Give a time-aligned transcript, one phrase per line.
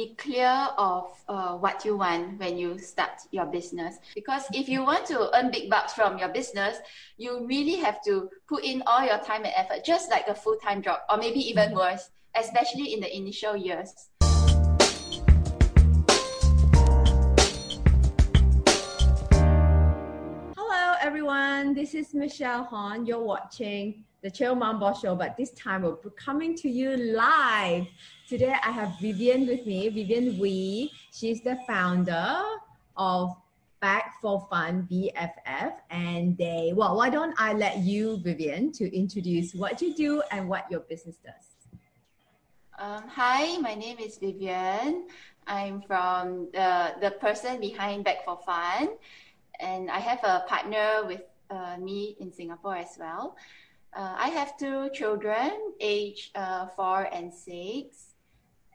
[0.00, 3.98] be clear of uh, what you want when you start your business.
[4.14, 6.78] Because if you want to earn big bucks from your business,
[7.18, 10.56] you really have to put in all your time and effort, just like a full
[10.56, 14.08] time job, or maybe even worse, especially in the initial years.
[20.56, 21.74] Hello, everyone.
[21.74, 23.04] This is Michelle Hon.
[23.04, 27.86] You're watching the Chill Boss Show, but this time we're coming to you live.
[28.28, 30.92] Today I have Vivien with me, Vivien Wee.
[31.10, 32.42] She's the founder
[32.96, 33.34] of
[33.80, 35.72] Bag For Fun BFF.
[35.90, 40.48] And they, well, why don't I let you, Vivien, to introduce what you do and
[40.48, 41.80] what your business does?
[42.78, 45.06] Um, hi, my name is Vivien.
[45.46, 48.90] I'm from the, the person behind Bag For Fun.
[49.60, 53.36] And I have a partner with uh, me in Singapore as well.
[53.92, 58.14] Uh, I have two children, age uh, four and six.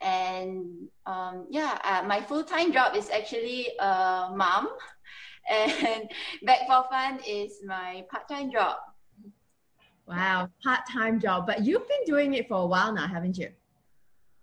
[0.01, 4.67] And um, yeah, uh, my full time job is actually a mom,
[5.49, 6.11] and
[6.44, 8.77] Bag For Fun is my part time job.
[10.05, 11.47] Wow, part time job.
[11.47, 13.50] But you've been doing it for a while now, haven't you?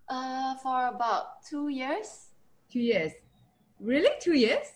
[0.09, 2.29] Uh, for about two years.
[2.73, 3.13] Two years.
[3.79, 4.11] Really?
[4.21, 4.67] Two years?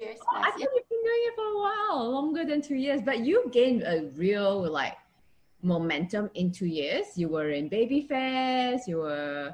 [0.00, 0.18] Years.
[0.20, 3.00] Oh, I thought you've been doing it for a while, longer than two years.
[3.00, 4.96] But you gained a real like
[5.64, 7.06] momentum in two years.
[7.16, 9.52] You were in baby fairs, you were,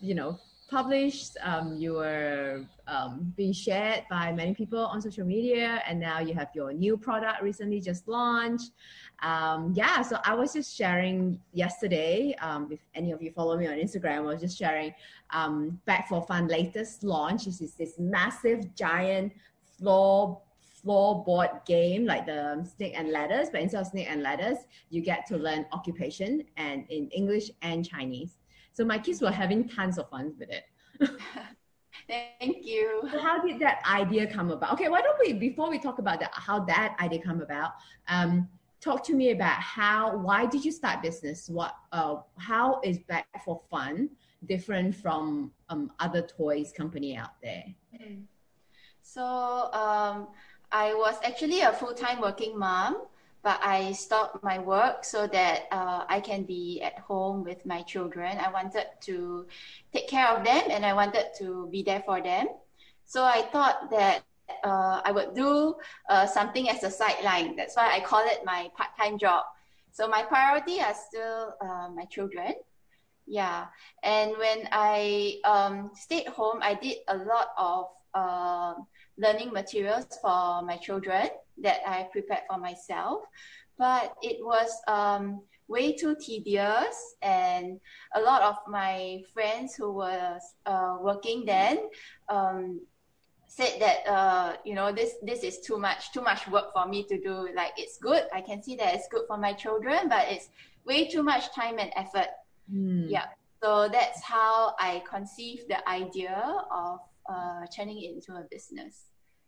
[0.00, 0.38] you know,
[0.70, 6.18] published, um, you were um, being shared by many people on social media, and now
[6.18, 8.72] you have your new product recently just launched.
[9.22, 12.34] Um, yeah, so I was just sharing yesterday.
[12.40, 14.92] Um, if any of you follow me on Instagram, I was just sharing
[15.30, 17.44] um, Bag For Fun latest launch.
[17.44, 19.32] This is this massive, giant
[19.78, 20.40] floor
[20.84, 24.58] floorboard game like the snake and ladders, but instead of snake and ladders,
[24.90, 28.38] you get to learn occupation and in English and Chinese.
[28.72, 30.64] So my kids were having tons of fun with it.
[32.08, 33.02] Thank you.
[33.10, 34.72] So how did that idea come about?
[34.74, 37.72] Okay, why don't we before we talk about that, how that idea come about?
[38.08, 38.48] Um,
[38.80, 41.48] talk to me about how why did you start business?
[41.48, 44.10] What uh, how is Bag For Fun
[44.46, 47.64] different from um, other toys company out there?
[47.98, 48.24] Mm.
[49.00, 50.28] So um,
[50.74, 53.06] I was actually a full time working mom,
[53.44, 57.82] but I stopped my work so that uh, I can be at home with my
[57.82, 58.38] children.
[58.38, 59.46] I wanted to
[59.92, 62.48] take care of them and I wanted to be there for them.
[63.06, 64.24] So I thought that
[64.64, 65.76] uh, I would do
[66.10, 67.54] uh, something as a sideline.
[67.54, 69.44] That's why I call it my part time job.
[69.92, 72.54] So my priority are still uh, my children.
[73.26, 73.66] Yeah.
[74.02, 78.74] And when I um, stayed home, I did a lot of uh,
[79.18, 83.22] learning materials for my children that I prepared for myself.
[83.78, 87.80] But it was um, way too tedious, and
[88.14, 91.88] a lot of my friends who were uh, working then
[92.28, 92.80] um,
[93.46, 97.04] said that uh, you know this this is too much too much work for me
[97.04, 97.48] to do.
[97.54, 100.50] Like it's good, I can see that it's good for my children, but it's
[100.86, 102.28] way too much time and effort.
[102.72, 103.10] Mm.
[103.10, 103.26] Yeah.
[103.62, 106.36] So that's how I conceived the idea
[106.70, 109.04] of uh, turning it into a business.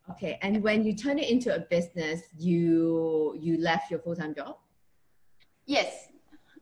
[0.09, 4.33] Okay, and when you turn it into a business, you you left your full time
[4.33, 4.57] job.
[5.65, 6.07] Yes,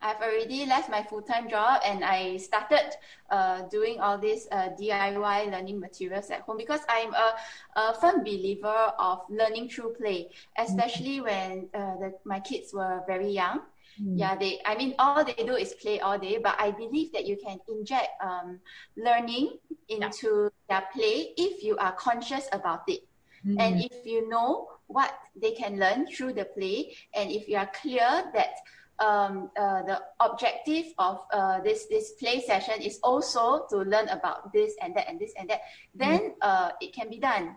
[0.02, 2.94] I've already left my full time job and I started
[3.30, 7.36] uh, doing all these uh, DIY learning materials at home because I'm a,
[7.76, 13.32] a firm believer of learning through play, especially when uh, the, my kids were very
[13.32, 13.62] young.
[14.02, 14.20] Mm.
[14.20, 14.60] Yeah, they.
[14.66, 16.38] I mean, all they do is play all day.
[16.42, 18.60] But I believe that you can inject um,
[18.98, 19.58] learning
[19.88, 20.52] into yeah.
[20.70, 23.08] their play if you are conscious about it,
[23.46, 23.56] mm.
[23.60, 27.70] and if you know what they can learn through the play, and if you are
[27.72, 28.60] clear that
[29.00, 34.52] um, uh, the objective of uh, this this play session is also to learn about
[34.52, 35.62] this and that and this and that,
[35.96, 36.42] then mm.
[36.42, 37.56] uh, it can be done.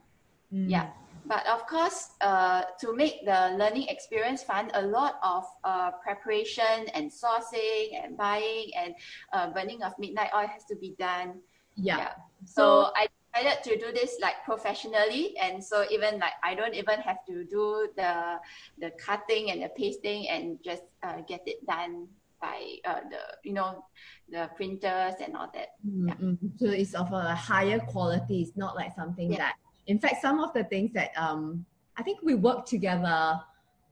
[0.52, 0.70] Mm.
[0.70, 0.90] Yeah.
[1.26, 6.88] But of course, uh, to make the learning experience fun, a lot of uh, preparation
[6.94, 8.94] and sourcing and buying and
[9.32, 11.40] uh, burning of midnight oil has to be done.
[11.76, 11.98] Yeah.
[11.98, 12.12] yeah.
[12.44, 16.74] So, so I decided to do this like professionally, and so even like I don't
[16.74, 18.38] even have to do the
[18.78, 22.08] the cutting and the pasting and just uh, get it done
[22.40, 23.84] by uh, the you know
[24.30, 25.76] the printers and all that.
[25.86, 26.34] Mm-hmm.
[26.58, 28.42] So it's of a higher quality.
[28.42, 29.38] It's not like something yeah.
[29.38, 29.56] that
[29.88, 31.64] in fact, some of the things that um,
[31.96, 33.40] I think we worked together,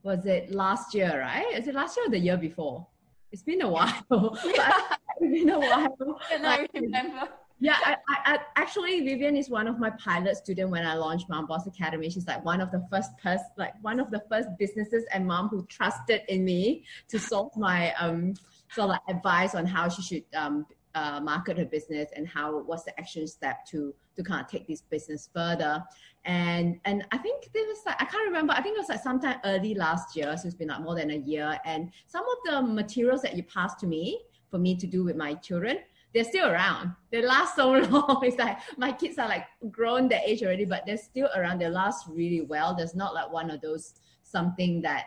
[0.03, 1.53] was it last year, right?
[1.53, 2.87] Is it last year or the year before?
[3.31, 3.93] It's been a while.
[4.11, 6.19] it's been a while.
[6.31, 7.27] I remember.
[7.59, 11.27] Yeah, I, I, I, actually Vivien is one of my pilot students when I launched
[11.27, 12.07] Mom Boss Academy.
[12.11, 15.49] She's like one of the first person, like one of the first businesses and mom
[15.49, 18.35] who trusted in me to solve my um
[18.69, 20.67] sort of like advice on how she should um
[20.97, 24.67] uh, market her business and how what's the action step to to kind of take
[24.67, 25.83] this business further.
[26.25, 28.53] And and I think there was like I can't remember.
[28.53, 31.11] I think it was like sometime early last year, so it's been like more than
[31.11, 31.59] a year.
[31.65, 35.15] And some of the materials that you passed to me for me to do with
[35.15, 35.77] my children,
[36.13, 36.93] they're still around.
[37.11, 38.21] They last so long.
[38.23, 41.59] It's like my kids are like grown their age already, but they're still around.
[41.59, 42.75] They last really well.
[42.75, 45.05] There's not like one of those something that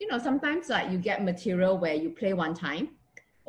[0.00, 2.88] you know sometimes like you get material where you play one time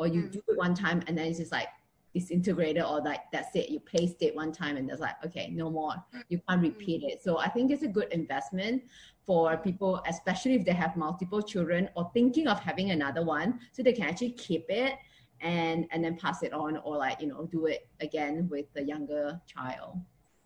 [0.02, 0.32] or you mm.
[0.32, 1.68] do it one time and then it's just like
[2.14, 5.70] disintegrated or like that's it you placed it one time and it's like okay no
[5.70, 5.94] more
[6.28, 6.64] you can't mm.
[6.64, 8.82] repeat it so i think it's a good investment
[9.26, 13.82] for people especially if they have multiple children or thinking of having another one so
[13.84, 14.96] they can actually keep it
[15.42, 18.84] and and then pass it on or like you know do it again with the
[18.84, 19.98] younger child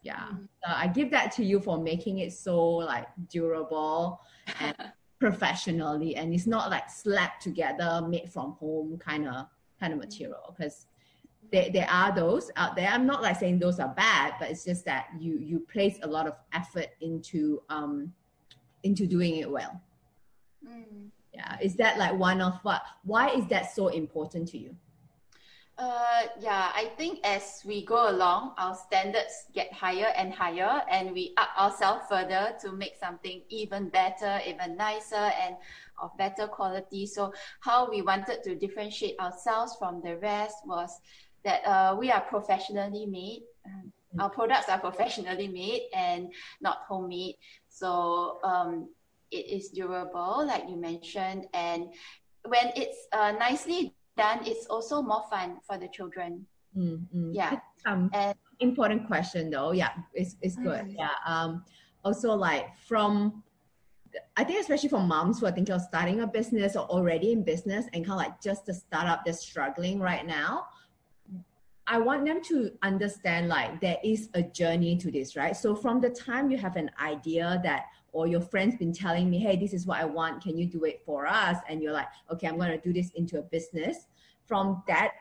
[0.03, 0.47] yeah mm.
[0.63, 4.21] so i give that to you for making it so like durable
[4.59, 4.75] and
[5.25, 9.47] professionally and it's not like slapped together made from home kind of
[9.79, 10.85] kind of material because
[11.51, 12.89] there, there are those out there.
[12.89, 16.07] I'm not like saying those are bad but it's just that you you place a
[16.07, 18.13] lot of effort into um
[18.83, 19.81] into doing it well.
[20.63, 21.09] Mm.
[21.33, 21.57] yeah.
[21.59, 24.75] Is that like one of what why is that so important to you
[25.77, 31.11] uh, yeah, I think as we go along, our standards get higher and higher, and
[31.11, 35.55] we up ourselves further to make something even better, even nicer, and
[36.01, 37.05] of better quality.
[37.05, 40.97] So, how we wanted to differentiate ourselves from the rest was
[41.43, 43.43] that uh, we are professionally made.
[43.65, 46.31] Um, our products are professionally made and
[46.61, 47.35] not homemade.
[47.67, 48.87] So, um,
[49.29, 51.87] it is durable, like you mentioned, and
[52.47, 56.45] when it's uh, nicely then it's also more fun for the children.
[56.77, 57.31] Mm-hmm.
[57.33, 57.59] Yeah.
[57.85, 59.71] Um, and, important question though.
[59.71, 60.85] Yeah, it's, it's good.
[60.85, 60.97] Mm-hmm.
[60.97, 61.09] Yeah.
[61.25, 61.63] Um,
[62.03, 63.43] also like from,
[64.37, 67.43] I think especially for moms who are thinking of starting a business or already in
[67.43, 70.67] business and kind of like just the startup, they're struggling right now.
[71.87, 75.55] I want them to understand like there is a journey to this, right?
[75.55, 77.85] So from the time you have an idea that
[78.15, 80.41] or your friends been telling me, hey, this is what I want.
[80.41, 81.57] Can you do it for us?
[81.67, 84.07] And you're like, okay, I'm going to do this into a business.
[84.45, 85.11] From that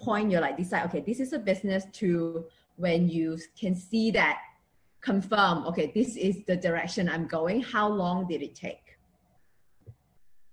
[0.00, 2.44] point, you're like, decide, okay, this is a business to
[2.74, 4.38] when you can see that
[5.00, 7.62] confirm, okay, this is the direction I'm going.
[7.62, 8.98] How long did it take?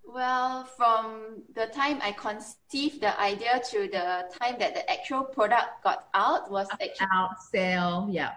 [0.05, 5.83] Well, from the time I conceived the idea to the time that the actual product
[5.83, 8.33] got out was actually out sale, yeah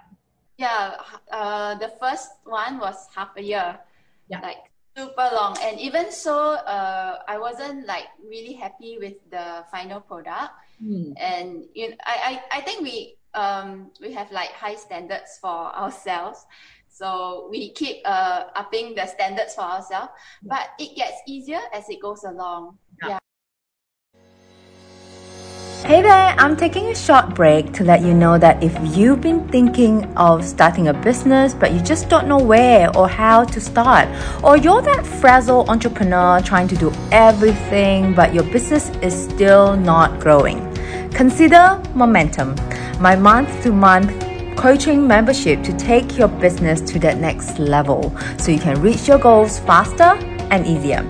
[0.61, 1.01] yeah,
[1.33, 3.81] uh, the first one was half a year.
[4.29, 4.41] Yeah.
[4.45, 5.57] Like super long.
[5.65, 10.53] And even so, uh, I wasn't like really happy with the final product.
[10.85, 11.15] Mm.
[11.17, 15.73] And you know, I, I, I think we um we have like high standards for
[15.83, 16.45] ourselves.
[16.93, 20.13] So we keep uh upping the standards for ourselves.
[20.45, 22.77] But it gets easier as it goes along.
[23.01, 23.20] Yeah.
[25.83, 29.49] Hey there, I'm taking a short break to let you know that if you've been
[29.49, 34.07] thinking of starting a business but you just don't know where or how to start,
[34.45, 40.21] or you're that frazzled entrepreneur trying to do everything but your business is still not
[40.21, 40.61] growing,
[41.13, 42.55] consider Momentum,
[43.01, 44.13] my month to month
[44.57, 49.19] coaching membership to take your business to that next level so you can reach your
[49.19, 50.15] goals faster
[50.51, 51.03] and easier.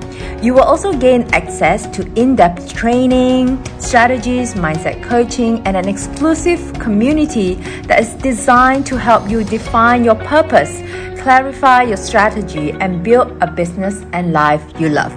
[0.43, 6.73] You will also gain access to in depth training, strategies, mindset coaching, and an exclusive
[6.79, 7.55] community
[7.89, 10.81] that is designed to help you define your purpose,
[11.21, 15.12] clarify your strategy, and build a business and life you love.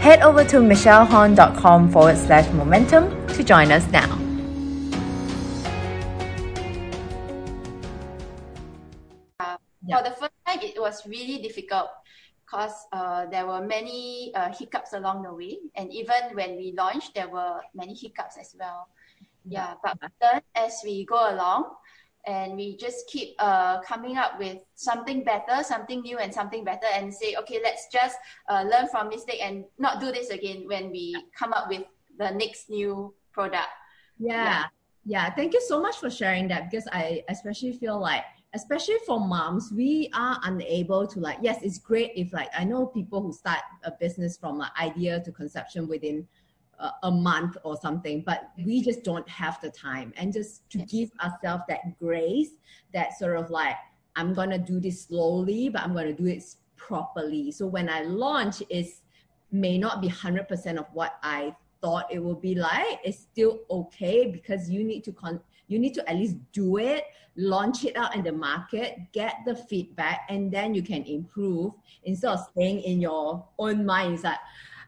[0.00, 4.12] Head over to michellehon.com forward slash momentum to join us now.
[9.40, 9.56] Uh,
[9.88, 11.88] for the first time, it was really difficult
[12.46, 15.58] because uh, there were many uh, hiccups along the way.
[15.74, 18.88] And even when we launched, there were many hiccups as well.
[19.44, 21.70] Yeah, but then as we go along,
[22.26, 26.86] and we just keep uh, coming up with something better, something new, and something better,
[26.92, 30.90] and say, okay, let's just uh, learn from mistake and not do this again when
[30.90, 31.84] we come up with
[32.18, 33.70] the next new product.
[34.18, 34.44] Yeah.
[34.44, 34.64] yeah.
[35.04, 35.34] Yeah.
[35.34, 38.24] Thank you so much for sharing that because I especially feel like
[38.56, 42.86] especially for moms, we are unable to like, yes, it's great if like, I know
[42.86, 46.26] people who start a business from an idea to conception within
[46.78, 50.12] a, a month or something, but we just don't have the time.
[50.16, 52.50] And just to give ourselves that grace
[52.94, 53.76] that sort of like,
[54.16, 56.42] I'm going to do this slowly, but I'm going to do it
[56.76, 57.52] properly.
[57.52, 58.86] So when I launch, it
[59.52, 63.00] may not be 100% of what I thought it would be like.
[63.04, 67.04] It's still okay because you need to con- you need to at least do it,
[67.36, 71.72] launch it out in the market, get the feedback, and then you can improve
[72.04, 74.14] instead of staying in your own mind.
[74.14, 74.38] It's like,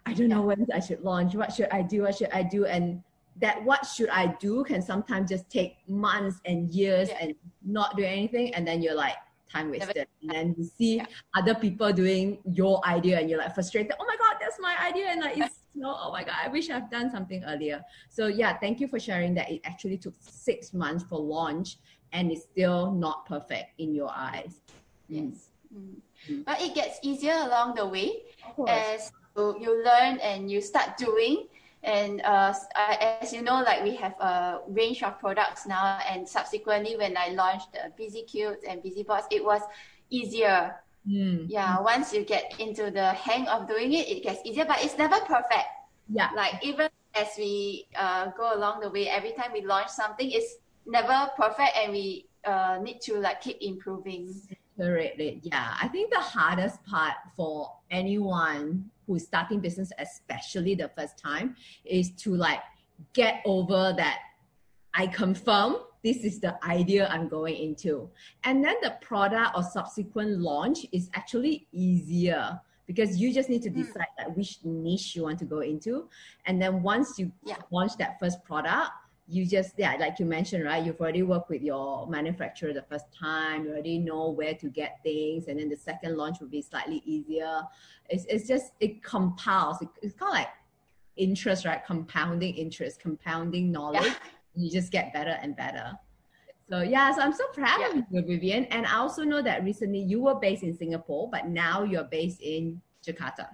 [0.06, 1.34] I don't know when I should launch.
[1.34, 2.02] What should I do?
[2.02, 2.64] What should I do?
[2.64, 3.02] And
[3.40, 7.18] that what should I do can sometimes just take months and years Yeah.
[7.20, 9.16] and not do anything, and then you're like
[9.52, 10.06] time wasted.
[10.22, 11.06] And then you see Yeah.
[11.36, 13.92] other people doing your idea, and you're like frustrated.
[14.00, 16.70] Oh my god, that's my idea, and like it's know, oh my god, I wish
[16.70, 17.82] I've done something earlier.
[18.08, 19.50] So yeah, thank you for sharing that.
[19.50, 21.78] It actually took six months for launch,
[22.12, 24.60] and it's still not perfect in your eyes.
[25.10, 25.32] Mm.
[25.32, 25.48] Yes.
[25.74, 25.94] Mm.
[26.30, 26.44] Mm.
[26.44, 28.22] But it gets easier along the way
[28.66, 31.46] as you, you learn and you start doing.
[31.84, 32.52] And uh,
[33.22, 37.28] as you know, like we have a range of products now, and subsequently, when I
[37.28, 39.62] launched the Busy Cute and Busy Bots, it was
[40.10, 40.74] easier.
[41.06, 41.46] Mm.
[41.48, 44.96] Yeah, once you get into the hang of doing it, it gets easier, but it's
[44.98, 45.68] never perfect.
[46.08, 46.30] Yeah.
[46.34, 50.56] Like even as we uh, go along the way, every time we launch something, it's
[50.86, 54.34] never perfect, and we uh, need to like keep improving.
[54.76, 55.40] Correctly.
[55.42, 55.74] Yeah.
[55.80, 62.10] I think the hardest part for anyone who's starting business, especially the first time, is
[62.22, 62.60] to like
[63.12, 64.18] get over that
[64.94, 68.08] I confirm this is the idea I'm going into.
[68.44, 73.70] And then the product or subsequent launch is actually easier because you just need to
[73.70, 73.84] Mm.
[73.84, 76.08] decide like which niche you want to go into.
[76.46, 77.56] And then once you Yeah.
[77.70, 78.90] launch that first product,
[79.30, 83.04] you just yeah like you mentioned right you've already worked with your manufacturer the first
[83.12, 86.62] time you already know where to get things and then the second launch will be
[86.62, 87.60] slightly easier
[88.08, 90.48] it's, it's just it compiles it, it's kind of like
[91.16, 94.14] interest right compounding interest compounding knowledge Yeah.
[94.58, 95.94] You just get better and better.
[96.68, 98.66] So yeah so i'm so proud of you vivien.
[98.66, 102.42] And i also know that recently you were based in singapore but now you're based
[102.42, 103.48] in jakarta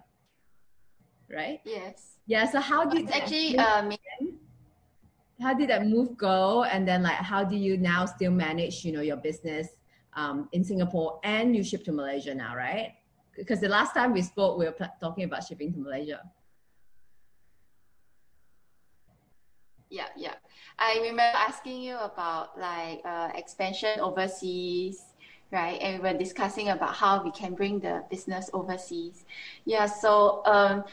[1.30, 1.61] right?
[1.64, 2.18] Yes.
[2.26, 3.92] yeah so how did that actually move- um,
[5.40, 6.62] how did that move go?
[6.64, 9.68] And then like how do you now still manage you know your business
[10.14, 12.94] um, in singapore and you ship to malaysia now right?
[13.37, 16.20] Because the last time we spoke we were talking about shipping to malaysia.
[19.90, 20.34] Yeah, yeah.
[20.78, 25.04] I remember asking you about like uh, expansion overseas,
[25.50, 25.78] right?
[25.81, 29.25] And we were discussing about how we can bring the business overseas.
[29.64, 30.85] Yeah, so um,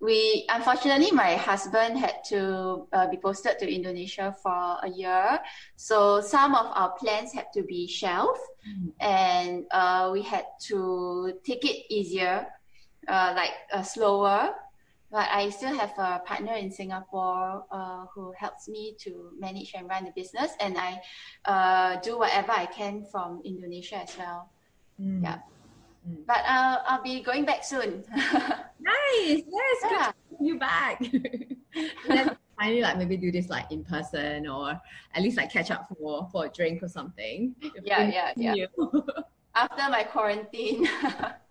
[0.00, 5.40] we unfortunately my husband had to uh, be posted to Indonesia for a year,
[5.76, 8.40] so some of our plans had to be shelved,
[9.00, 12.46] and uh, we had to take it easier,
[13.08, 14.54] uh, like uh, slower
[15.10, 19.88] but I still have a partner in Singapore uh, who helps me to manage and
[19.88, 21.00] run the business, and I
[21.44, 24.50] uh, do whatever I can from Indonesia as well.
[25.00, 25.22] Mm.
[25.22, 25.38] Yeah.
[26.26, 28.04] But uh, I'll be going back soon.
[28.86, 31.00] nice yes good yeah, to you back
[32.08, 34.80] then finally like maybe do this like in person or
[35.14, 38.66] at least like catch up for for a drink or something Yeah, yeah, yeah.
[39.54, 40.86] After my quarantine.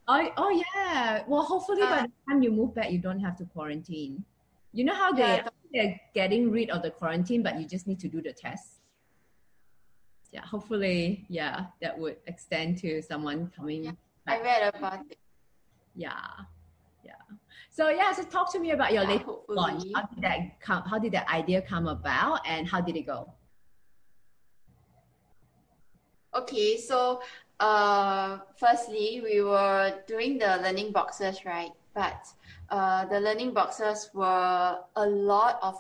[0.07, 1.23] Oh, oh yeah.
[1.27, 4.23] Well, hopefully by Uh, the time you move back, you don't have to quarantine.
[4.71, 5.47] You know how they Yeah.
[5.73, 8.81] they're getting rid of the quarantine, but you just need to do the test.
[10.31, 13.85] Yeah, hopefully, yeah, that would extend to someone coming.
[13.85, 13.91] Yeah.
[14.27, 15.17] I read about it.
[15.95, 16.27] Yeah,
[17.03, 17.13] yeah.
[17.69, 19.83] So yeah, so talk to me about your Yeah, latest launch.
[19.95, 20.83] How did that come?
[20.83, 23.33] How did that idea come about, and how did it go?
[26.35, 27.21] Okay, so
[27.61, 31.71] uh, firstly, we were doing the learning boxes, right?
[31.93, 32.27] But
[32.69, 35.75] uh, the learning boxes were a lot of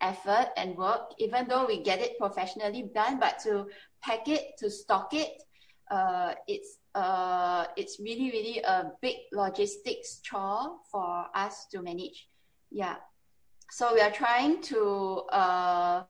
[0.00, 3.20] effort and work, even though we get it professionally done.
[3.20, 3.68] But to
[4.02, 5.42] pack it, to stock it,
[5.90, 12.28] uh, it's uh, it's really, really a big logistics chore for us to manage.
[12.70, 12.96] Yeah.
[13.70, 16.02] So we are trying to uh,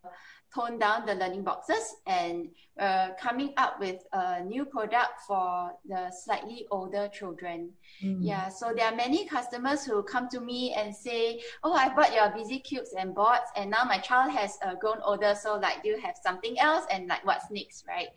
[0.55, 6.11] tone down the learning boxes and uh, coming up with a new product for the
[6.25, 7.71] slightly older children.
[8.03, 8.19] Mm.
[8.21, 12.15] Yeah, so there are many customers who come to me and say, "Oh, I bought
[12.15, 15.35] your Busy Cubes and bots, and now my child has uh, grown older.
[15.35, 16.85] So, like, do you have something else?
[16.91, 18.09] And like, what's next, right?"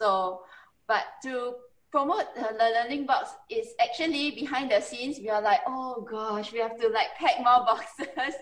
[0.00, 0.42] So,
[0.86, 1.54] but to
[1.90, 5.18] promote the the learning box is actually behind the scenes.
[5.18, 8.34] We are like, "Oh gosh, we have to like pack more boxes."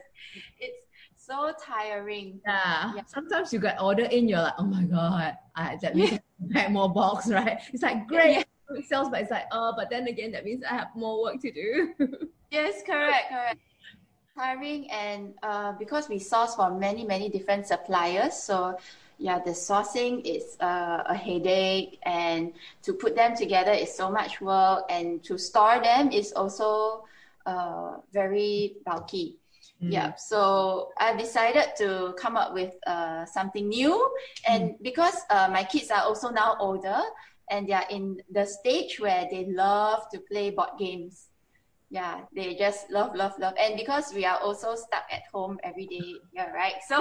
[0.60, 0.87] it's
[1.28, 2.40] so tiring.
[2.46, 2.92] Yeah.
[2.96, 3.02] Yeah.
[3.06, 6.18] Sometimes you get order in, you're like, oh my god, I, that means
[6.54, 7.58] I have more box, right?
[7.72, 8.76] It's like great Yeah.
[8.76, 11.40] it sells, but it's like, oh, but then again, that means I have more work
[11.42, 11.94] to do.
[12.50, 13.60] Yes, correct, correct.
[14.34, 18.78] Tiring and uh, because we source from many, many different suppliers, so
[19.18, 22.54] yeah, the sourcing is uh, a headache, and
[22.84, 27.04] to put them together is so much work, and to store them is also
[27.44, 29.37] uh, very bulky.
[29.82, 29.92] Mm.
[29.92, 33.94] Yeah, so I decided to come up with uh, something new,
[34.46, 36.98] and because uh, my kids are also now older,
[37.50, 41.28] and they are in the stage where they love to play board games.
[41.90, 43.54] yeah, they just love, love, love.
[43.58, 46.74] And because we are also stuck at home every day, yeah, right?
[46.88, 47.00] So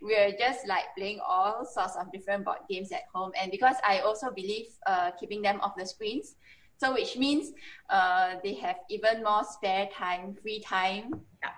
[0.00, 3.32] we're just like playing all sorts of different board games at home.
[3.40, 6.36] And because I also believe uh, keeping them off the screens,
[6.78, 7.52] so which means
[7.90, 11.10] uh, they have even more spare time, free time.
[11.42, 11.50] Yeah.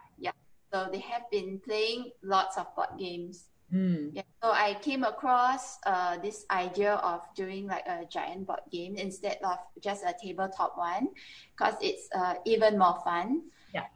[0.76, 3.48] So they have been playing lots of board games.
[3.72, 4.10] Mm.
[4.12, 8.96] Yeah, so I came across uh, this idea of doing like a giant board game
[8.96, 11.08] instead of just a tabletop one,
[11.56, 13.48] because it's uh, even more fun.
[13.72, 13.88] Yeah.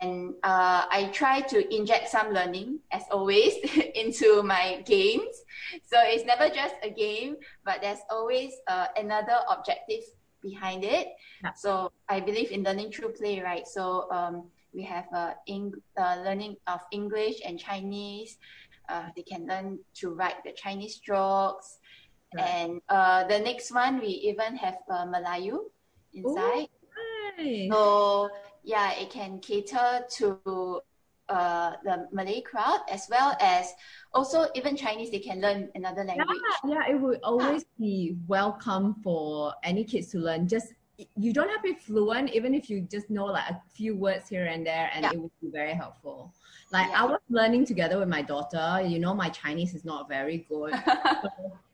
[0.00, 3.54] And uh, I try to inject some learning, as always,
[3.94, 5.44] into my games.
[5.84, 10.02] So it's never just a game, but there's always uh, another objective
[10.40, 11.08] behind it.
[11.44, 11.52] Yeah.
[11.54, 13.68] So I believe in learning through play, right?
[13.68, 15.34] So um, we have uh,
[15.96, 18.38] uh, learning of English and Chinese.
[18.88, 21.78] Uh, they can learn to write the Chinese strokes.
[22.34, 22.44] Right.
[22.44, 25.58] And uh, the next one, we even have uh, Melayu
[26.14, 26.68] inside.
[27.38, 27.70] Nice.
[27.70, 28.30] So
[28.64, 30.80] yeah, it can cater to
[31.28, 33.72] uh, the Malay crowd as well as
[34.12, 35.10] also even Chinese.
[35.10, 36.38] They can learn another language.
[36.64, 40.48] Yeah, it would always be welcome for any kids to learn.
[40.48, 40.74] Just
[41.16, 44.28] you don't have to be fluent, even if you just know like a few words
[44.28, 45.12] here and there, and Yeah.
[45.12, 46.32] it would be very helpful.
[46.70, 47.02] Like Yeah.
[47.02, 48.80] I was learning together with my daughter.
[48.86, 50.72] You know, my Chinese is not very good.
[51.22, 51.28] So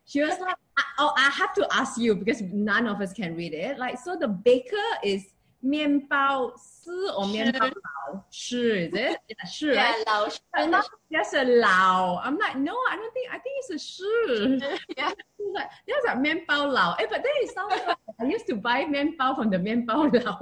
[0.05, 3.35] she was like, I- "Oh, I have to ask you because none of us can
[3.35, 5.27] read it." Like, so the baker is
[5.61, 9.19] 面包师 or 面包老师, is it?
[9.27, 10.05] Yeah, 是, yeah, right?
[10.05, 12.21] Lao And not just a lao.
[12.23, 13.29] I'm like, no, I don't think.
[13.29, 14.57] I think it's a 是.
[14.95, 15.11] Yeah.
[15.37, 16.95] He's like, there's a 面包老.
[16.99, 20.39] Eh, but then it sounds like I used to buy 面包 from the 面包佬.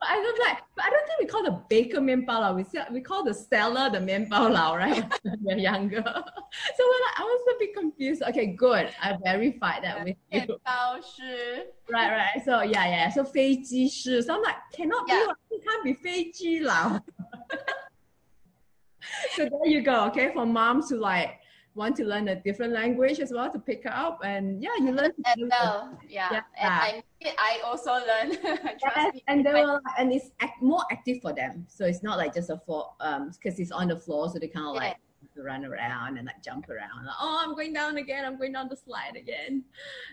[0.00, 2.54] But I was like, but I don't think we call the baker 面包佬.
[2.54, 5.04] We sell, we call the seller the 面包佬, right?
[5.22, 6.02] when we're younger.
[6.02, 8.22] So we're like, I was a bit confused.
[8.22, 8.90] Okay, good.
[9.00, 10.40] I verified that with you.
[10.40, 12.44] 面包师 Right, right.
[12.44, 13.10] So yeah, yeah.
[13.10, 14.22] So 飞机师.
[14.22, 15.26] So I'm like, cannot Yeah.
[15.48, 15.56] be.
[15.56, 17.00] It can't be 飞机佬.
[19.36, 20.06] so there you go.
[20.08, 21.38] Okay, for moms who like
[21.75, 25.11] want to learn a different language as well to pick up, and yeah, you learn.
[25.25, 25.97] as well.
[26.07, 26.29] Yeah.
[26.31, 26.41] Yeah.
[26.93, 28.37] And I, I also learn.
[28.79, 29.23] Trust And, me.
[29.27, 31.65] and they were and it's act, more active for them.
[31.69, 34.47] So it's not like just a floor um because it's on the floor, so they
[34.47, 34.81] kind of Yeah.
[34.89, 34.97] like
[35.37, 37.05] run around and like jump around.
[37.05, 38.23] Like, oh, I'm going down again.
[38.25, 39.63] I'm going down the slide again.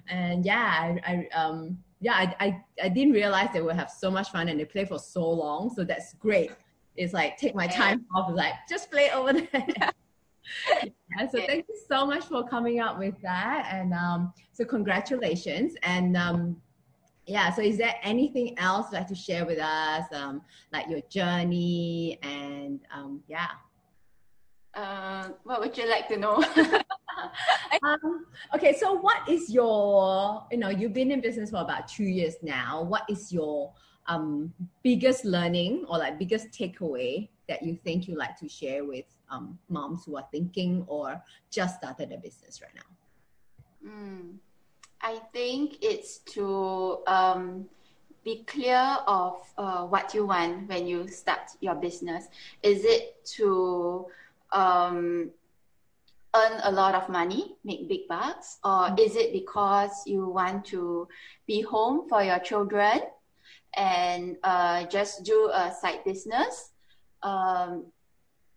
[0.08, 4.10] And yeah, I, I um yeah, I, I I didn't realize they would have so
[4.10, 5.72] much fun and they play for so long.
[5.76, 6.50] So that's great.
[6.96, 7.76] It's like take my Yeah.
[7.82, 8.32] time off.
[8.34, 9.90] Like just play over there.
[11.18, 13.68] Yeah, so thank you so much for coming up with that.
[13.70, 15.74] And um, so congratulations.
[15.82, 16.56] And um,
[17.26, 20.04] yeah, so is there anything else you'd like to share with us?
[20.12, 20.40] Um,
[20.72, 23.48] like your journey and um, yeah.
[24.74, 26.42] Uh, what would you like to know?
[27.82, 32.04] Um, okay, so what is your, you know, you've been in business for about two
[32.04, 32.82] years now.
[32.82, 33.72] What is your
[34.06, 34.52] um,
[34.82, 39.58] biggest learning or like biggest takeaway that you think you like to share with um,
[39.68, 42.88] moms who are thinking or just started a business right now?
[43.90, 44.36] Mm,
[45.02, 47.68] I think it's to um,
[48.24, 52.28] be clear of uh, what you want when you start your business.
[52.62, 54.06] Is it to
[54.52, 55.30] um,
[56.34, 61.06] earn a lot of money, make big bucks, or is it because you want to
[61.46, 63.00] be home for your children
[63.76, 66.71] and uh, just do a side business?
[67.22, 67.86] Um,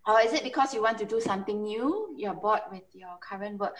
[0.07, 2.13] or is it because you want to do something new?
[2.15, 3.75] You're bored with your current work.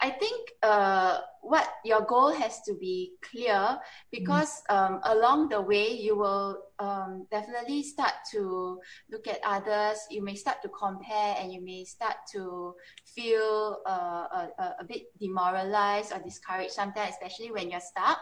[0.00, 3.78] I think uh, what your goal has to be clear
[4.10, 9.98] because um, along the way you will um, definitely start to look at others.
[10.10, 12.74] You may start to compare, and you may start to
[13.06, 18.18] feel uh, a, a, bit demoralized or discouraged sometimes, especially when you're stuck.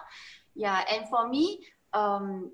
[0.54, 2.52] Yeah, and for me, um,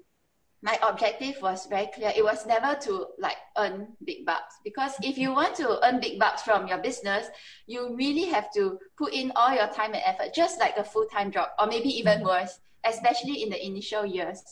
[0.63, 2.13] my objective was very clear.
[2.17, 6.19] It was never to like earn big bucks because if you want to earn big
[6.19, 7.29] bucks from your business,
[7.67, 11.07] you really have to put in all your time and effort, just like a full
[11.07, 14.43] time job, or maybe even worse, especially in the initial years,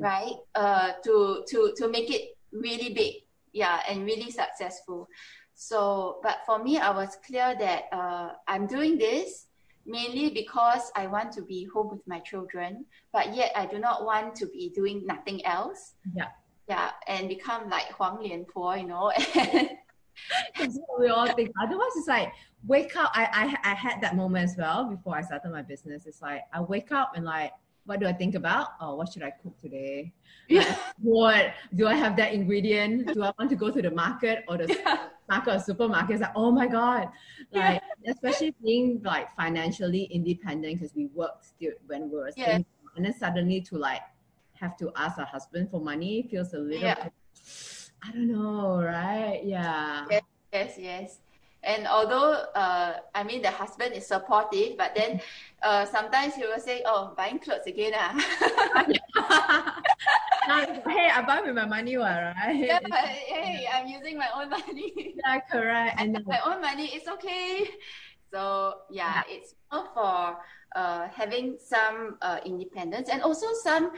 [0.00, 0.34] right?
[0.54, 3.14] Uh, to to to make it really big,
[3.52, 5.08] yeah, and really successful.
[5.54, 9.46] So, but for me, I was clear that uh, I'm doing this
[9.86, 14.04] mainly because I want to be home with my children, but yet I do not
[14.04, 15.94] want to be doing nothing else.
[16.14, 16.28] Yeah.
[16.68, 19.12] Yeah, and become like Huang Lian Po, you know.
[20.58, 21.50] That's what we all think.
[21.60, 22.32] Otherwise, it's like
[22.66, 23.10] wake up.
[23.14, 26.06] I, I I had that moment as well before I started my business.
[26.06, 27.52] It's like I wake up and like,
[27.84, 28.68] what do I think about?
[28.80, 30.12] Oh, what should I cook today?
[30.50, 33.14] Like, what do I have that ingredient?
[33.14, 34.66] Do I want to go to the market or the
[35.32, 36.14] market or supermarket?
[36.14, 37.08] It's like, oh my god!
[37.52, 37.82] Like
[38.14, 42.56] especially being like financially independent because we worked still when we were Yeah.
[42.56, 42.66] in
[42.96, 44.02] and then suddenly to like
[44.62, 47.04] have to ask a husband for money feels a little Yeah.
[47.04, 47.12] bit,
[48.06, 49.40] I don't know, right?
[49.44, 50.06] Yeah.
[50.10, 50.22] Yes.
[50.52, 51.10] Yes, yes.
[51.62, 55.20] And although uh, I mean the husband is supportive, but then
[55.62, 58.14] uh, sometimes he will say, "Oh, buying clothes again, ah."
[60.42, 62.34] Hey, I buy with my money, right?
[62.66, 65.14] yeah, but hey, I'm using my own money.
[65.22, 66.00] Yeah, correct.
[66.00, 67.68] And my own money, it's okay.
[68.32, 70.38] So yeah, it's more for
[70.74, 73.92] uh, having some uh, independence and also some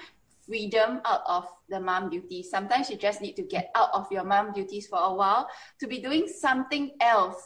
[0.45, 2.51] freedom out of the mom duties.
[2.51, 5.49] Sometimes you just need to get out of your mom duties for a while
[5.81, 7.41] to be doing something else.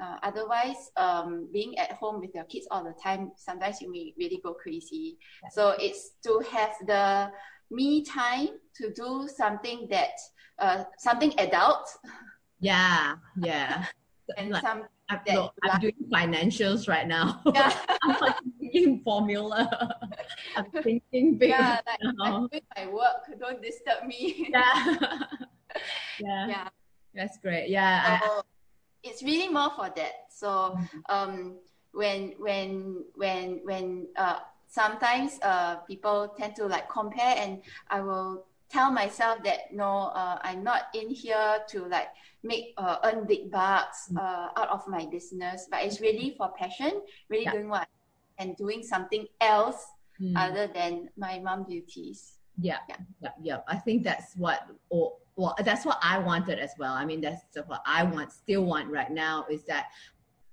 [0.00, 4.14] Uh, otherwise, um, being at home with your kids all the time, sometimes you may
[4.18, 5.18] really go crazy.
[5.52, 7.30] So it's to have the
[7.70, 10.10] me time to do something that
[10.58, 11.88] uh, something adult
[12.60, 13.84] yeah, yeah.
[14.36, 17.40] and Like, some I'm, no, I'm doing financials right now.
[17.54, 17.72] yeah
[18.04, 19.66] I'm not thinking formula.
[20.56, 21.50] I'm thinking big.
[21.50, 22.36] yeah like now.
[22.36, 23.26] I'm doing my work.
[23.40, 24.48] Don't disturb me.
[24.50, 24.96] yeah.
[26.20, 26.46] yeah.
[26.48, 26.68] yeah.
[27.14, 27.70] That's great.
[27.70, 28.20] Yeah.
[28.22, 28.42] I- So
[29.02, 30.12] it's really more for that.
[30.30, 30.76] So
[31.08, 31.56] um,
[31.92, 38.46] when when when when uh, sometimes uh, people tend to like compare, and I will
[38.70, 42.08] tell myself that no, uh, I'm not in here to like
[42.44, 47.02] make uh, earn big bucks uh, out of my business, but it's really for passion,
[47.28, 47.52] really Yeah.
[47.52, 47.88] doing what
[48.38, 49.84] and doing something else
[50.20, 50.36] Mm.
[50.36, 52.36] other than my mom duties.
[52.60, 52.96] Yeah, Yeah.
[53.24, 53.58] yeah, yeah.
[53.66, 56.92] I think that's what, or well, that's what I wanted as well.
[56.92, 59.86] I mean, that's what I want, still want right now is that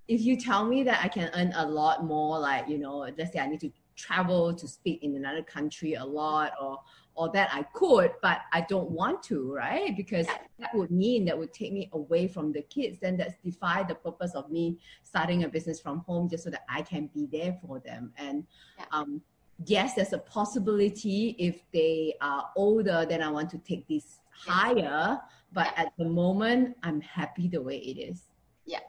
[0.07, 3.33] if you tell me that I can earn a lot more, like you know, let's
[3.33, 6.79] say I need to travel to speak in another country a lot, or
[7.15, 9.97] or that I could, but I don't want to, right?
[9.97, 10.27] Because
[10.59, 12.97] that would mean that would take me away from the kids.
[13.01, 16.63] Then that's defy the purpose of me starting a business from home, just so that
[16.69, 18.13] I can be there for them.
[18.17, 18.45] And
[18.79, 18.85] Yeah.
[18.93, 19.21] um,
[19.65, 25.19] yes, there's a possibility if they are older, then I want to take this higher.
[25.53, 25.83] But Yeah.
[25.85, 28.23] at the moment, I'm happy the way it is.
[28.65, 28.79] Yeah.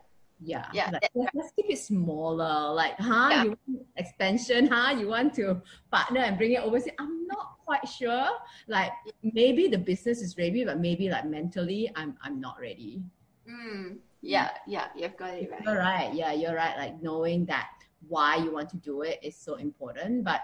[0.40, 0.66] Yeah.
[0.72, 2.72] Yeah, Like, let's, let's keep it smaller.
[2.74, 3.28] Like, huh?
[3.30, 3.42] Yeah.
[3.44, 4.94] You want expansion, huh?
[4.98, 6.92] You want to partner and bring it overseas?
[6.98, 8.28] I'm not quite sure.
[8.66, 13.02] Like, maybe the business is ready, but maybe like mentally, I'm I'm not ready.
[13.48, 15.62] Mm, yeah, yeah, you've got it right.
[15.64, 16.11] You're right.
[16.14, 16.76] Yeah, you're right.
[16.76, 17.70] Like knowing that
[18.06, 20.24] why you want to do it is so important.
[20.24, 20.40] But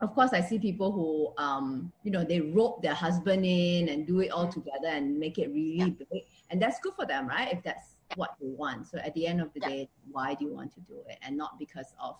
[0.00, 4.06] of course, I see people who, um, you know, they rope their husband in and
[4.06, 7.52] do it all together and make it really big, and that's good for them, right?
[7.52, 8.86] If that's what they want.
[8.88, 9.68] So at the end of the Yeah.
[9.68, 12.16] day, why do you want to do it, and not because of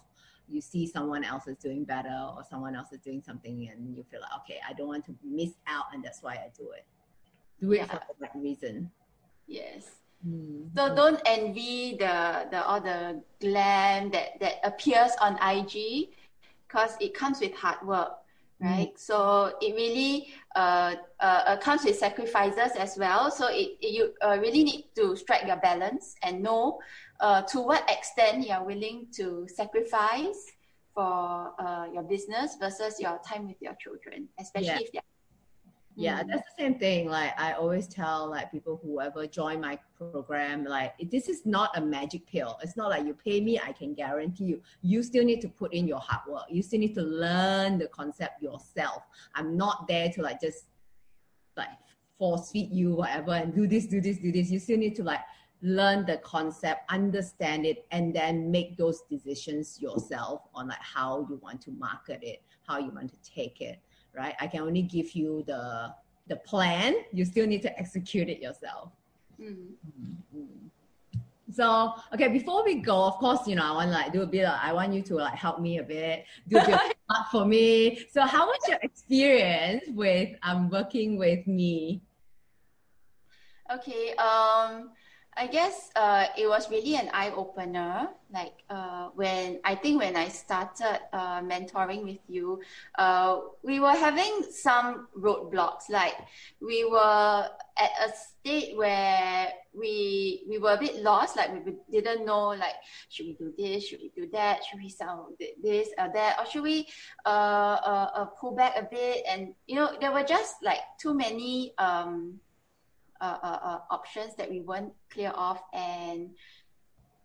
[0.50, 4.02] you see someone else is doing better or someone else is doing something and you
[4.10, 6.86] feel like okay i don't want to miss out and that's why i do it
[7.60, 7.84] do it Yeah.
[7.84, 8.90] for the right reason
[9.46, 9.84] Yes.
[10.26, 10.74] Mm.
[10.74, 16.08] So don't envy the the all the glam that that appears on IG,
[16.68, 18.12] because it comes with hard work,
[18.60, 18.92] right?
[18.96, 23.30] So it really uh, uh, uh, comes with sacrifices as well.
[23.30, 26.78] So it, it- you uh, really need to strike your balance and know
[27.20, 30.52] uh, to what extent you are willing to sacrifice
[30.94, 34.78] for uh, your business versus your time with your children, especially Yeah.
[34.80, 35.02] if they're
[35.98, 36.28] Yeah, Mm.
[36.28, 37.08] that's the same thing.
[37.08, 41.80] Like I always tell like people whoever join my program, like this is not a
[41.80, 42.56] magic pill.
[42.62, 44.62] It's not like you pay me, I can guarantee you.
[44.80, 46.44] You still need to put in your hard work.
[46.48, 49.02] You still need to learn the concept yourself.
[49.34, 50.66] I'm not there to like just
[51.56, 51.70] like
[52.16, 54.50] force feed you whatever and do this, do this, do this.
[54.50, 55.20] You still need to like
[55.62, 61.40] learn the concept, understand it, and then make those decisions yourself on like how you
[61.42, 63.80] want to market it, how you want to take it
[64.14, 64.34] right?
[64.40, 65.94] I can only give you the
[66.26, 66.94] the plan.
[67.12, 68.92] You still need to execute it yourself.
[69.40, 69.72] Mm.
[71.50, 74.44] So okay, before we go, of course, you know I want like do a bit.
[74.44, 76.74] Of, I want you to like help me a bit, do a bit
[77.08, 78.04] of for me.
[78.10, 82.02] So how was your experience with um working with me?
[83.72, 84.14] Okay.
[84.16, 84.90] Um,
[85.38, 88.08] I guess uh, it was really an eye opener.
[88.34, 92.60] Like uh, when I think when I started uh, mentoring with you,
[92.98, 95.88] uh, we were having some roadblocks.
[95.88, 96.14] Like
[96.60, 97.48] we were
[97.78, 101.36] at a state where we we were a bit lost.
[101.36, 102.74] Like we didn't know like
[103.08, 106.46] should we do this, should we do that, should we sell this or that, or
[106.50, 106.88] should we
[107.24, 109.22] uh, uh, uh, pull back a bit?
[109.30, 111.74] And you know there were just like too many.
[111.78, 112.40] Um,
[113.20, 115.58] uh, uh, uh, options that we weren't clear of.
[115.72, 116.30] And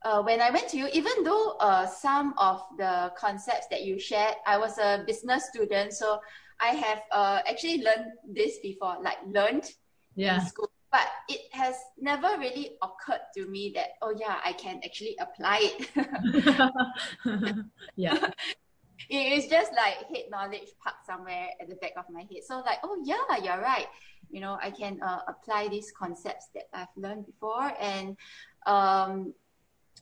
[0.03, 3.99] uh, when I went to you, even though uh, some of the concepts that you
[3.99, 6.19] shared, I was a business student, so
[6.59, 9.71] I have uh, actually learned this before, like learned
[10.17, 10.69] in Yeah, school.
[10.91, 15.73] But it has never really occurred to me that, oh yeah, I can actually apply
[15.73, 15.89] it.
[17.95, 18.29] yeah,
[19.09, 22.43] it's just like head knowledge parked somewhere at the back of my head.
[22.45, 23.87] So like, oh yeah, you're right.
[24.29, 28.17] You know, I can uh, apply these concepts that I've learned before and
[28.65, 29.33] um,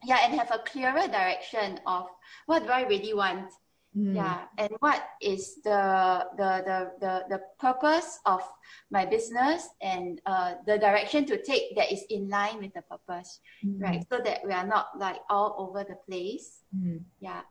[0.04, 2.08] yeah, and have a clearer direction of
[2.45, 3.51] what do I really want.
[3.97, 4.15] Mm.
[4.15, 8.41] Yeah, and what is the, the the the the purpose of
[8.89, 13.41] my business and uh, the direction to take that is in line with the purpose,
[13.65, 13.82] mm.
[13.82, 14.01] right?
[14.10, 16.63] So that we are not like all over the place.
[16.73, 17.04] Mm.
[17.19, 17.41] Yeah,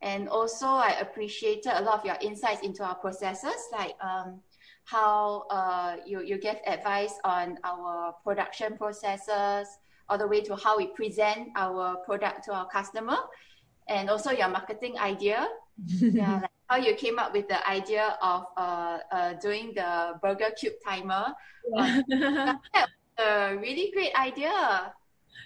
[0.00, 4.40] and also I appreciated a lot of your insights into our processes, like um,
[4.84, 9.68] how uh, you you give advice on our production processes,
[10.08, 13.18] all the way to how we present our product to our customer,
[13.88, 15.48] and also your marketing idea.
[15.86, 20.50] yeah, like how you came up with the idea of uh, uh, doing the burger
[20.58, 21.34] cube timer.
[21.74, 22.54] Yeah.
[23.18, 24.92] a really great idea.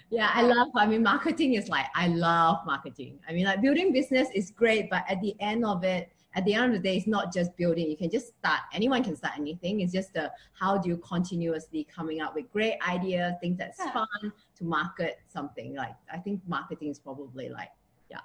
[0.09, 3.19] Yeah, I love, I mean, marketing is like, I love marketing.
[3.27, 6.53] I mean, like building business is great, but at the end of it, at the
[6.53, 7.89] end of the day, it's not just building.
[7.89, 8.61] You can just start.
[8.73, 9.81] Anyone can start anything.
[9.81, 13.91] It's just the how do you continuously coming up with great ideas, things that's yeah.
[13.91, 15.75] fun to market something.
[15.75, 17.69] Like I think marketing is probably like,
[18.09, 18.21] yeah,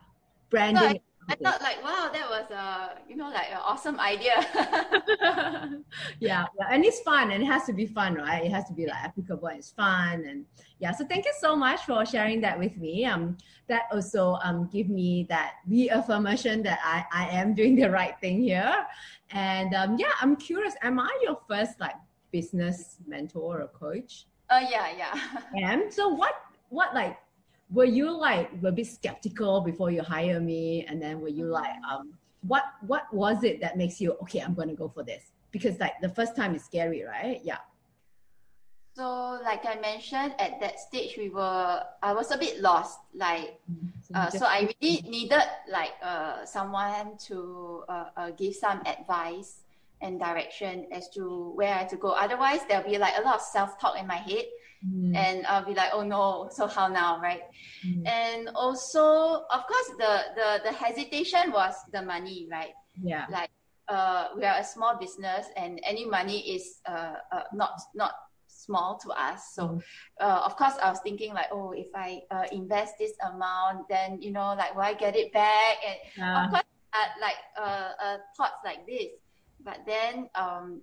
[0.48, 1.00] branding.
[1.28, 4.40] I thought like, wow, that was a you know like an awesome idea.
[6.20, 8.44] yeah, yeah, and it's fun, and it has to be fun, right?
[8.44, 10.46] It has to be like applicable and it's fun, and
[10.78, 10.92] yeah.
[10.92, 13.04] So thank you so much for sharing that with me.
[13.04, 13.36] Um,
[13.68, 18.40] that also um give me that reaffirmation that I I am doing the right thing
[18.42, 18.86] here,
[19.30, 20.74] and um yeah, I'm curious.
[20.82, 21.96] Am I your first like
[22.32, 24.26] business mentor or coach?
[24.48, 25.14] Uh yeah yeah.
[25.62, 26.34] And so what
[26.70, 27.18] what like
[27.70, 30.86] were you like a bit skeptical before you hire me?
[30.88, 32.14] And then were you like um
[32.46, 35.32] what what was it that makes you okay i'm gonna go for this?
[35.50, 37.40] Because like the first time is scary right?
[37.42, 37.58] Yeah.
[38.94, 43.60] So like i mentioned at that stage we were i was a bit lost like
[43.70, 43.94] mm-hmm.
[44.02, 49.62] so, uh, so i really needed like uh, someone to uh, uh, give some advice
[50.00, 52.10] and direction as to where I had to go.
[52.10, 54.44] Otherwise, there'll be like a lot of self talk in my head
[54.86, 55.16] Mm.
[55.16, 57.42] And I'll be like, oh no, so how now, right?
[57.84, 58.06] Mm.
[58.06, 62.74] And also, of course, the, the the hesitation was the money, right?
[63.02, 63.26] Yeah.
[63.30, 63.50] Like,
[63.88, 68.12] uh, we are a small business, and any money is uh, uh not not
[68.46, 69.50] small to us.
[69.54, 69.82] So, mm.
[70.20, 74.22] uh, of course, I was thinking like, oh, if I uh, invest this amount, then
[74.22, 75.76] you know, like, will I get it back?
[75.82, 76.44] And yeah.
[76.44, 79.10] of course, uh, like uh, uh, thoughts like this.
[79.68, 80.80] But then, um,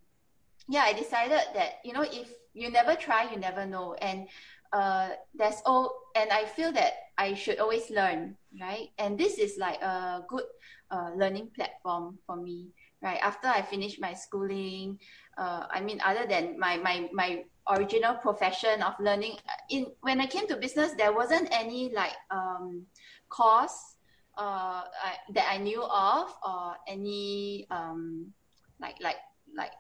[0.70, 3.98] yeah, I decided that you know, if you never try, you never know.
[3.98, 4.30] And
[4.72, 8.94] uh, there's all, and I feel that I should always learn, right?
[9.02, 10.46] And this is like a good
[10.92, 12.70] uh, learning platform for me,
[13.02, 13.18] right?
[13.26, 15.00] After I finish my schooling,
[15.36, 19.42] uh, I mean, other than my my my original profession of learning,
[19.74, 22.86] in when I came to business, there wasn't any like um,
[23.34, 23.98] course
[24.38, 28.30] uh, I, that I knew of or any um,
[28.80, 29.18] like like
[29.56, 29.72] like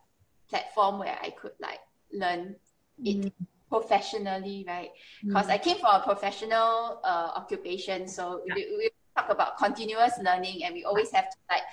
[0.49, 1.79] platform where I could like
[2.13, 2.55] learn
[3.03, 3.31] it mm.
[3.69, 4.89] professionally, right?
[5.23, 5.51] Because mm.
[5.51, 8.55] I came from a professional uh, occupation, so yeah.
[8.55, 11.63] we, we talk about continuous learning, and we always have to like,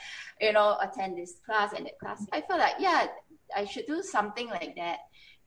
[0.40, 2.26] you know, attend this class and that class.
[2.32, 3.06] I feel like yeah,
[3.54, 4.98] I should do something like that.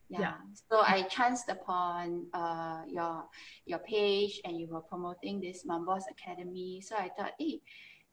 [0.10, 0.20] Yeah.
[0.20, 0.34] yeah.
[0.70, 3.26] So I chanced upon uh, your
[3.66, 6.82] your page, and you were promoting this Mom Boss Academy.
[6.86, 7.62] So I thought, hey,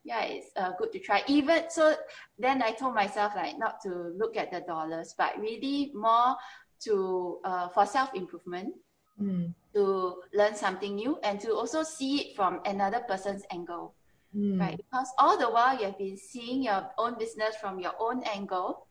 [0.04, 1.22] yeah, it's uh, good to try.
[1.28, 1.94] Even so,
[2.38, 6.36] then I told myself like not to look at the dollars, but really more
[6.84, 8.74] to uh, for self improvement,
[9.20, 9.54] mm.
[9.74, 13.94] to learn something new, and to also see it from another person's angle,
[14.36, 14.58] mm.
[14.58, 14.76] right?
[14.76, 18.86] Because all the while you have been seeing your own business from your own angle,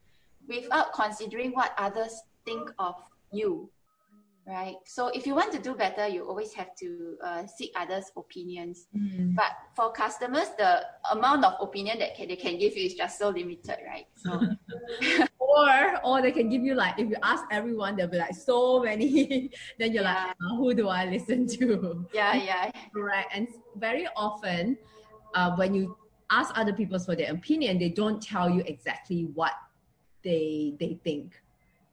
[0.48, 2.96] without considering what others think of
[3.32, 3.70] you
[4.48, 4.76] right?
[4.86, 8.88] So if you want to do better, you always have to uh, seek others' opinions.
[8.96, 9.36] Mm.
[9.36, 13.18] But for customers, the amount of opinion that can, they can give you is just
[13.18, 14.08] so limited, right?
[14.16, 14.42] So.
[15.40, 18.82] or or they can give you like if you ask everyone, there'll be like so
[18.82, 19.52] many.
[19.80, 20.28] then you're yeah.
[20.28, 22.06] like, oh, who do I listen to?
[22.14, 22.72] Yeah, yeah.
[22.96, 23.26] right.
[23.34, 24.78] And very often,
[25.36, 25.98] uh, when you
[26.30, 29.54] ask other people for their opinion, they don't tell you exactly what
[30.24, 31.41] they they think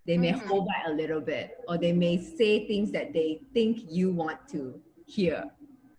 [0.08, 0.48] they may mm-hmm.
[0.48, 4.38] hold back a little bit or they may say things that they think you want
[4.48, 5.44] to hear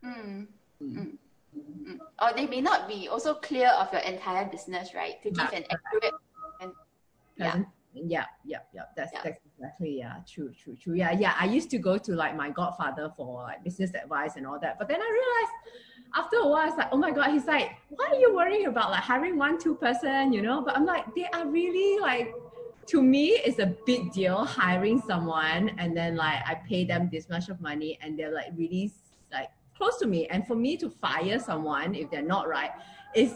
[0.04, 0.48] mm.
[0.82, 1.18] Mm.
[1.56, 2.00] Mm.
[2.20, 5.60] or they may not be also clear of your entire business right to give yeah.
[5.60, 6.14] an accurate
[6.60, 6.72] and,
[7.38, 7.62] yeah.
[7.94, 9.22] yeah yeah yeah that's yeah.
[9.24, 12.50] that's exactly yeah true true true yeah yeah i used to go to like my
[12.50, 15.54] godfather for like business advice and all that but then i realized
[16.16, 18.90] after a while, it's like, oh my God, he's like, why are you worrying about
[18.90, 20.64] like hiring one, two person, you know?
[20.64, 22.34] But I'm like, they are really like
[22.90, 27.30] to me it's a big deal hiring someone and then like I pay them this
[27.30, 28.92] much of money and they're like really
[29.32, 32.72] like close to me and for me to fire someone if they're not right
[33.16, 33.34] is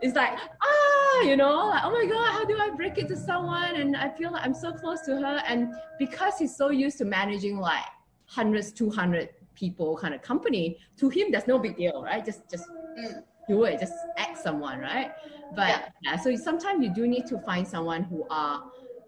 [0.00, 3.16] it's like ah, you know, like oh my god, how do I break it to
[3.16, 3.76] someone?
[3.76, 7.04] And I feel like I'm so close to her, and because he's so used to
[7.04, 7.84] managing like
[8.26, 12.24] hundreds, two hundred people kind of company, to him there's no big deal, right?
[12.24, 12.64] Just just
[12.98, 13.24] Mm.
[13.48, 15.12] do it, just act someone, right?
[15.52, 15.88] But Yeah.
[16.02, 18.62] yeah, so sometimes you do need to find someone who are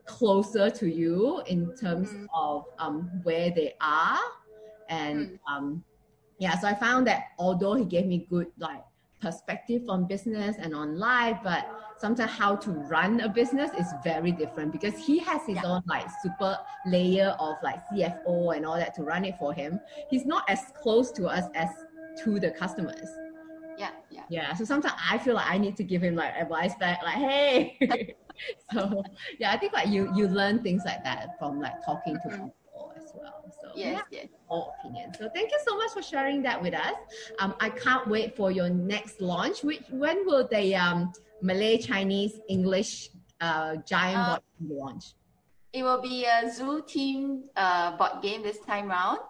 [0.07, 2.27] closer to you in terms Mm.
[2.35, 4.19] of um, where they are
[4.89, 5.39] and Mm.
[5.53, 5.85] um,
[6.39, 8.85] yeah so i found that although he gave me good like
[9.21, 11.67] perspective on business and on life but
[11.99, 15.65] sometimes how to run a business is very different because he has his Yeah.
[15.65, 19.81] own like super layer of like cfo and all that to run it for him
[20.11, 21.71] he's not as close to us as
[22.23, 23.09] to the customers
[23.79, 24.23] Yeah, yeah.
[24.29, 27.17] yeah so sometimes i feel like i need to give him like advice back like
[27.17, 27.79] hey
[28.73, 29.03] so
[29.39, 32.51] yeah i think like you you learn things like that from like talking to Mhm.
[32.53, 34.29] people as well so Yes, yeah, yes.
[34.49, 36.97] all opinions so thank you so much for sharing that with us
[37.41, 42.35] um i can't wait for your next launch which when will the um malay chinese
[42.49, 45.05] english uh giant Uh, bot launch
[45.77, 49.21] It will be a zoo team uh, board game this time round.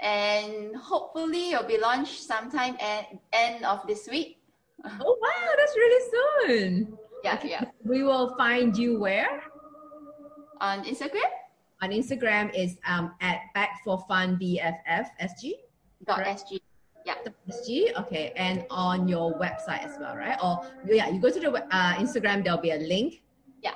[0.00, 4.38] And hopefully it'll be launched sometime at end of this week.
[5.04, 7.64] oh wow that's really soon Yeah, yeah.
[7.84, 9.42] we will find you where
[10.60, 11.30] On Instagram,
[11.82, 15.52] on instagram is um at bag for fun bff sg
[16.06, 16.44] dot Correct.
[16.50, 16.60] SG.
[17.48, 17.96] SG.
[18.00, 20.36] Okay, and on your website as well, right?
[20.42, 22.44] Or yeah, you go to the uh, Instagram.
[22.44, 23.22] There'll be a link.
[23.62, 23.72] Yeah.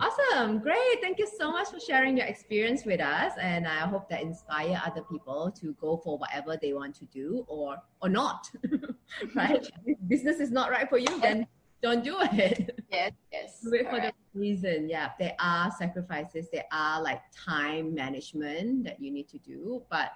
[0.00, 1.00] Awesome, great!
[1.00, 4.80] Thank you so much for sharing your experience with us, and I hope that inspire
[4.84, 8.50] other people to go for whatever they want to do, or or not.
[9.36, 9.64] right?
[10.08, 11.46] business is not right for you, then
[11.84, 12.80] don't do it.
[12.94, 13.60] Yes, yes.
[13.60, 14.16] do it for correct.
[14.32, 14.88] the reason.
[14.88, 16.46] Yeah, there are sacrifices.
[16.52, 20.12] There are like time management that you need to do, but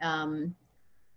[0.00, 0.54] um,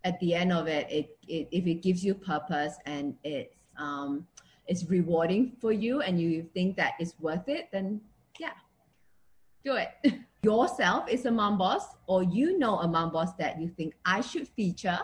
[0.03, 4.25] at the end of it, it, it if it gives you purpose and it's um,
[4.65, 8.01] it's rewarding for you, and you think that it's worth it, then
[8.39, 8.58] yeah,
[9.63, 9.89] do it.
[10.41, 14.21] Yourself is a mom boss, or you know a mom boss that you think I
[14.21, 14.99] should feature.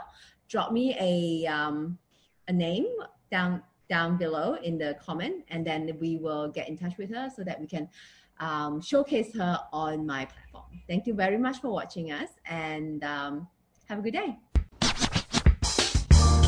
[0.49, 1.99] Drop me a um,
[2.47, 2.88] a name
[3.30, 7.25] down down below in the comment, and then we will get in touch with her
[7.36, 7.86] so that we can
[8.39, 10.71] um, showcase her on my platform.
[10.88, 13.34] Thank you very much for watching us, and um,
[13.89, 14.32] have a good day.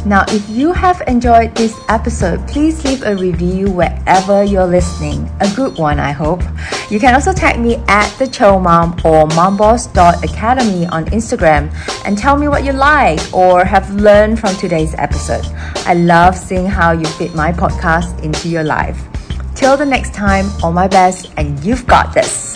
[0.06, 5.32] Now, if you have enjoyed this episode, please leave a review wherever you're listening.
[5.40, 6.42] A good one, I hope.
[6.90, 11.74] You can also tag me at the Chill Mom or momboss.academy on Instagram
[12.06, 15.46] and tell me what you like or have learned from today's episode.
[15.88, 19.02] I love seeing how you fit my podcast into your life.
[19.56, 22.53] Till the next time, all my best, and you've got this.